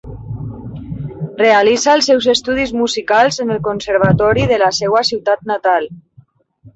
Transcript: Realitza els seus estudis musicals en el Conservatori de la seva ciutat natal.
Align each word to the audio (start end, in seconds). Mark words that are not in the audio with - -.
Realitza 1.41 1.91
els 1.97 2.07
seus 2.11 2.27
estudis 2.33 2.73
musicals 2.77 3.37
en 3.43 3.55
el 3.57 3.61
Conservatori 3.67 4.47
de 4.53 4.59
la 4.63 4.71
seva 4.79 5.05
ciutat 5.11 5.45
natal. 5.53 5.87